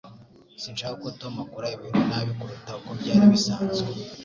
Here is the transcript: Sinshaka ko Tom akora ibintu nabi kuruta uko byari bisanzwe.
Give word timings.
Sinshaka 0.61 0.95
ko 1.03 1.07
Tom 1.21 1.33
akora 1.45 1.67
ibintu 1.75 2.01
nabi 2.09 2.31
kuruta 2.39 2.71
uko 2.79 2.91
byari 2.99 3.23
bisanzwe. 3.33 3.89